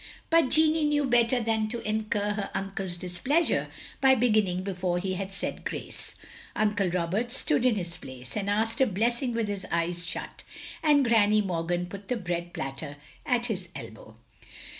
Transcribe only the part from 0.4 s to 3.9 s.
Jeanne knew better than to incur her uncle's displeasure